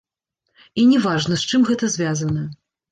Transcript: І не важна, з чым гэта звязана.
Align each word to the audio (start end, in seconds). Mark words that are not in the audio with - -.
І 0.81 0.87
не 0.93 0.97
важна, 1.05 1.33
з 1.43 1.53
чым 1.53 1.61
гэта 1.71 1.95
звязана. 1.99 2.53